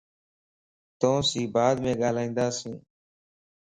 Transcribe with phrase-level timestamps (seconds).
[0.99, 2.57] توسين بعد م ڳالھيائنداس